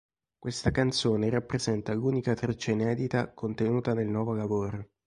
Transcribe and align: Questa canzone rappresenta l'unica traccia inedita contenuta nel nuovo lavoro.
Questa 0.39 0.71
canzone 0.71 1.29
rappresenta 1.29 1.93
l'unica 1.93 2.33
traccia 2.33 2.71
inedita 2.71 3.31
contenuta 3.35 3.93
nel 3.93 4.07
nuovo 4.07 4.33
lavoro. 4.33 4.89